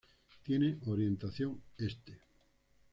Tiene 0.43 0.79
orientación 0.87 1.61
este. 1.77 2.17